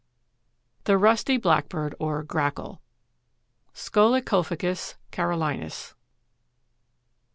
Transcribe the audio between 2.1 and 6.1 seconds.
GRACKLE. (_Scolecophagus carolinus.